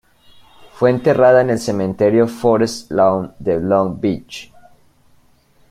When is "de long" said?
3.37-3.99